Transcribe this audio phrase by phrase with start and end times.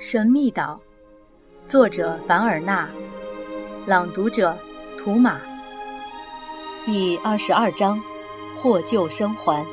[0.00, 0.78] 神秘岛，
[1.66, 2.88] 作者凡尔纳，
[3.84, 4.56] 朗读者
[4.96, 5.40] 图马。
[6.86, 8.00] 第二十二章，
[8.56, 9.66] 获救生还。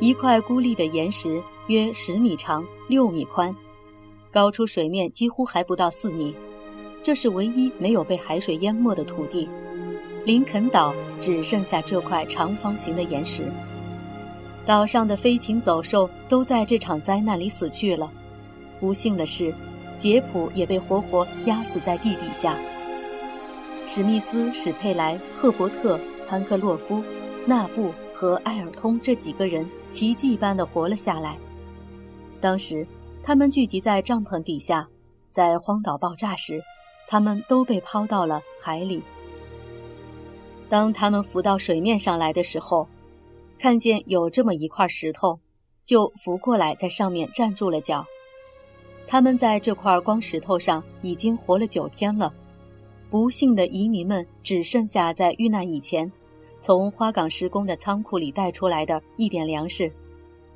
[0.00, 3.54] 一块孤立的岩石，约十米长，六米宽，
[4.32, 6.34] 高出水面几乎还不到四米。
[7.00, 9.48] 这是唯一没有被海水淹没的土地。
[10.24, 13.44] 林肯岛只剩下这块长方形的岩石。
[14.66, 18.10] 岛上的飞禽走兽都在这场灾难里死去了。
[18.80, 19.52] 不幸的是，
[19.96, 22.56] 杰普也被活活压死在地底下。
[23.86, 25.98] 史密斯、史佩莱、赫伯特、
[26.28, 27.02] 潘克洛夫、
[27.46, 31.36] 纳布和埃尔通这几个人奇迹般的活了下来。
[32.40, 32.86] 当时，
[33.22, 34.86] 他们聚集在帐篷底下，
[35.30, 36.62] 在荒岛爆炸时，
[37.08, 39.02] 他们都被抛到了海里。
[40.68, 42.86] 当他们浮到水面上来的时候，
[43.58, 45.40] 看见有这么一块石头，
[45.86, 48.04] 就浮过来，在上面站住了脚。
[49.10, 52.32] 他们在这块光石头上已经活了九天了。
[53.10, 56.12] 不幸的移民们只剩下在遇难以前，
[56.60, 59.90] 从花岗石工的仓库里带出来的一点粮食，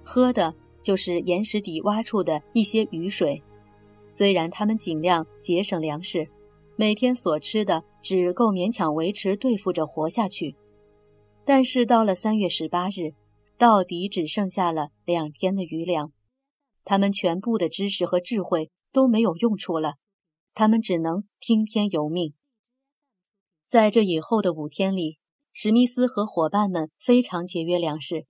[0.05, 3.43] 喝的就是岩石底挖出的一些雨水。
[4.11, 6.29] 虽然他们尽量节省粮食，
[6.77, 10.55] 每天所吃的只够勉强维持对付着活下去，
[11.47, 13.15] 但是到了三月十八日，
[13.57, 16.13] 到底只剩下了两天的余粮。
[16.85, 19.95] 他们全部的知识和智慧都没有用处了，
[20.55, 22.35] 他们只能听天由命。
[23.69, 25.19] 在这以后的五天里，
[25.53, 28.27] 史密斯和伙伴们非常节约粮食，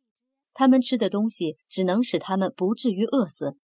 [0.52, 3.56] 他们吃的东西只能使他们不至于饿死。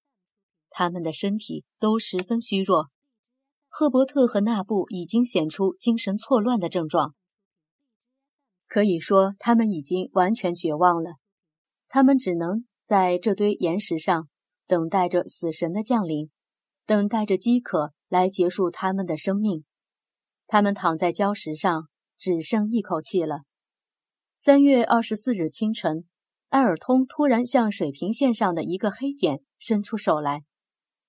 [0.70, 2.90] 他们的身体都十分虚弱，
[3.68, 7.14] 赫伯特和纳布已经显出精神错乱的症状，
[8.66, 11.16] 可以说他们已经完全绝望了。
[11.88, 14.28] 他们只能在这堆岩石上。
[14.68, 16.30] 等待着死神的降临，
[16.84, 19.64] 等待着饥渴来结束他们的生命。
[20.46, 23.40] 他们躺在礁石上，只剩一口气了。
[24.38, 26.04] 三月二十四日清晨，
[26.50, 30.44] 埃尔通突然向水平线上的一个黑点伸出手来，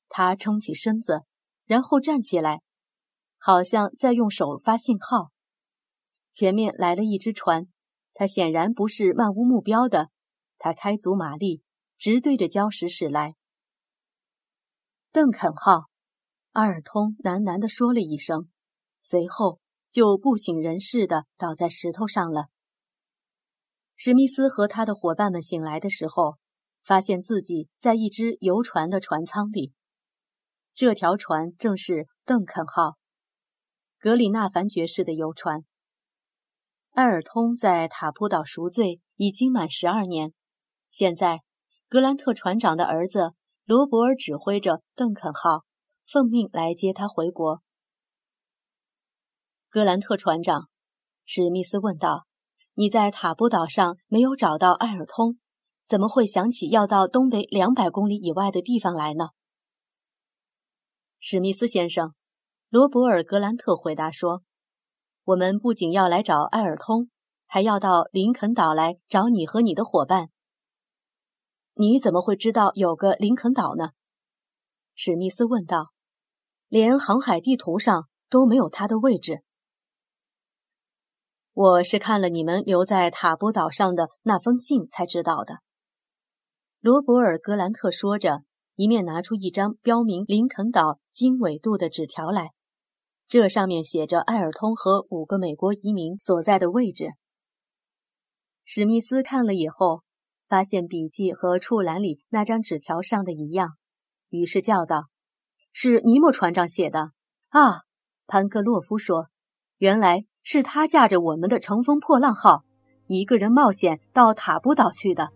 [0.08, 1.24] 他撑起身子，
[1.66, 2.62] 然后站起来，
[3.38, 5.32] 好像在用手发信号。
[6.32, 7.68] 前面来了一只船，
[8.14, 10.10] 它显然不是漫无目标的，
[10.58, 11.62] 它开足马力，
[11.98, 13.36] 直对着礁石驶来。
[15.12, 15.90] 邓肯号，
[16.52, 18.48] 阿尔通喃喃地说了一声，
[19.02, 19.60] 随后
[19.92, 22.50] 就不省人事地倒在石头上了。
[23.96, 26.38] 史密斯和他的伙伴们醒来的时候，
[26.84, 29.74] 发现自己在一只游船的船舱里。
[30.76, 33.00] 这条船正是邓肯号，
[33.98, 35.66] 格里纳凡爵士的游船。
[36.92, 40.34] 埃尔通在塔普岛赎罪已经满十二年，
[40.92, 41.42] 现在
[41.88, 43.34] 格兰特船长的儿子。
[43.70, 45.64] 罗伯尔指挥着邓肯号，
[46.08, 47.62] 奉命来接他回国。
[49.70, 50.70] 格兰特船长，
[51.24, 52.26] 史密斯问道
[52.74, 55.38] ：“你在塔布岛上没有找到艾尔通，
[55.88, 59.28] 怎么会想起要到东北两百公里以外的地方来呢？”
[61.22, 62.16] 史密斯先生，
[62.70, 64.42] 罗伯尔·格兰特回答说
[65.26, 67.12] ：“我们不仅要来找艾尔通，
[67.46, 70.30] 还要到林肯岛来找你和你的伙伴。”
[71.82, 73.92] 你怎么会知道有个林肯岛呢？
[74.96, 75.94] 史密斯问道。
[76.68, 79.44] 连航海地图上都没有它的位置。
[81.54, 85.60] 我是看了你们留在塔波岛上的那封信才知道的。
[86.82, 88.44] 罗伯尔·格兰特说着，
[88.76, 92.52] 一面拿出一张标明林肯岛经纬度的纸条来，
[93.26, 97.14] 这上面写着艾尔通和五个美国移民所在的位置。
[98.66, 100.04] 史密斯看了以后。
[100.50, 103.74] 发现笔记和触栏里那张纸条上的一样，
[104.30, 105.10] 于是叫道
[105.72, 107.12] ：“是尼莫船长写的
[107.50, 107.84] 啊！”
[108.26, 109.28] 潘克洛夫说
[109.78, 112.64] ：“原来是他驾着我们的乘风破浪号，
[113.06, 115.30] 一个人冒险到塔布岛去的。”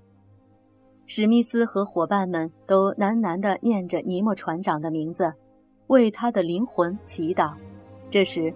[1.06, 5.33] 史密斯和伙伴们都喃喃地念着尼莫船长的名字，
[5.88, 7.54] 为他的灵魂祈祷。
[8.09, 8.51] 这时，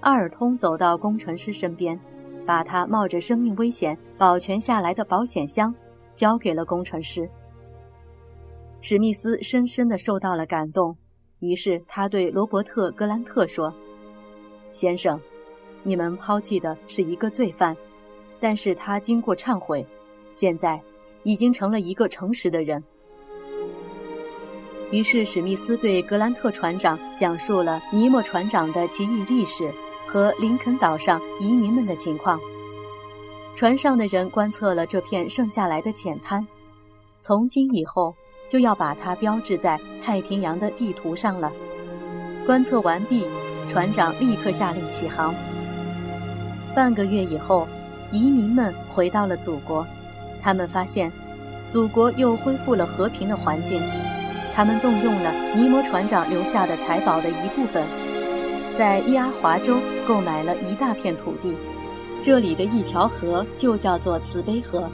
[0.00, 2.00] 阿尔通走到工程师身边，
[2.46, 5.74] 把他冒着生命危险保全下来的保险箱。
[6.18, 7.30] 交给了工程师。
[8.80, 10.96] 史密斯深深地受到了感动，
[11.38, 13.72] 于是他对罗伯特·格兰特说
[14.74, 15.20] ：“先生，
[15.84, 17.76] 你们抛弃的是一个罪犯，
[18.40, 19.86] 但是他经过忏悔，
[20.32, 20.80] 现在
[21.22, 22.82] 已经成了一个诚实的人。”
[24.90, 29.70] 于是史密斯对格兰特船长讲述了尼莫船长的奇异历史
[30.04, 32.40] 和林肯岛上移民们的情况。
[33.58, 36.46] 船上的人观测了这片剩下来的浅滩。
[37.20, 38.14] 从今以后，
[38.48, 41.50] 就要把它标志在太平洋的地图上了。
[42.46, 43.26] 观测完毕，
[43.66, 45.34] 船长立刻下令起航。
[46.72, 47.66] 半个月以后，
[48.12, 49.84] 移民们回到了祖国，
[50.40, 51.10] 他们发现，
[51.68, 53.82] 祖国又恢复了和平的环境。
[54.54, 57.84] 他们动用了尼摩船长留下的财宝的一部分，
[58.78, 61.52] 在伊阿华州购买了一大片土地，
[62.22, 64.90] 这里的一条河就叫做慈悲河，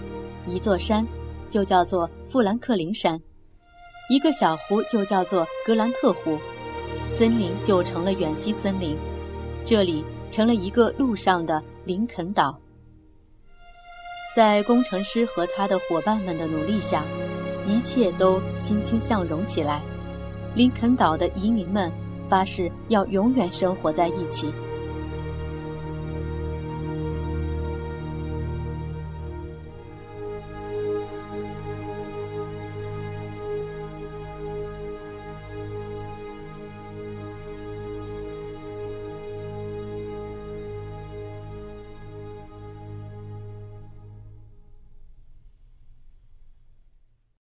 [0.46, 1.06] 一座山
[1.50, 3.20] 就叫做富兰克林山，
[4.08, 6.38] 一个小湖就叫做格兰特湖。
[7.10, 8.96] 森林就成了远西森林，
[9.64, 12.56] 这里成了一个陆上的林肯岛。
[14.36, 17.04] 在工程师和他的伙伴们的努力下，
[17.66, 19.80] 一切都欣欣向荣起来。
[20.54, 21.90] 林肯岛的移民们
[22.28, 24.52] 发誓要永远生活在一起。